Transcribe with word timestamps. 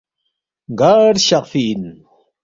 ”گار 0.79 1.13
شخفی 1.27 1.65
اِن؟“ 1.73 1.83